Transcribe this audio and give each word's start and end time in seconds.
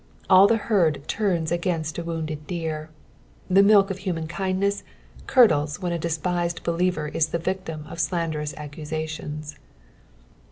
All 0.31 0.47
the 0.47 0.57
herd 0.57 1.07
turn 1.07 1.45
against 1.51 1.99
a 1.99 2.03
wounded 2.03 2.47
deer. 2.47 2.89
The 3.51 3.61
milk 3.61 3.91
of 3.91 3.99
human 3.99 4.27
kindness 4.27 4.81
curdlea 5.27 5.79
when 5.79 5.91
a 5.91 5.99
despised 5.99 6.63
believer 6.63 7.09
is 7.09 7.27
the 7.27 7.37
victim 7.37 7.85
of 7.85 7.99
slanderous 7.99 8.55
accusations. 8.55 9.59